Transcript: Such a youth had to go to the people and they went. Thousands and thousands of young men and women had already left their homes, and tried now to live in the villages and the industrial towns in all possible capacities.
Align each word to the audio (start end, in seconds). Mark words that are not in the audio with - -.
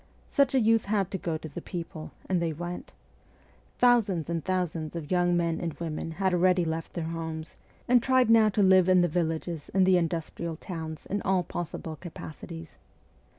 Such 0.29 0.55
a 0.55 0.59
youth 0.59 0.85
had 0.85 1.11
to 1.11 1.19
go 1.19 1.37
to 1.37 1.47
the 1.47 1.61
people 1.61 2.11
and 2.27 2.41
they 2.41 2.53
went. 2.53 2.91
Thousands 3.77 4.31
and 4.31 4.43
thousands 4.43 4.95
of 4.95 5.11
young 5.11 5.37
men 5.37 5.61
and 5.61 5.75
women 5.75 6.09
had 6.13 6.33
already 6.33 6.65
left 6.65 6.93
their 6.93 7.03
homes, 7.03 7.53
and 7.87 8.01
tried 8.01 8.27
now 8.31 8.49
to 8.49 8.63
live 8.63 8.89
in 8.89 9.01
the 9.01 9.07
villages 9.07 9.69
and 9.75 9.85
the 9.85 9.97
industrial 9.97 10.55
towns 10.55 11.05
in 11.05 11.21
all 11.21 11.43
possible 11.43 11.97
capacities. 11.97 12.77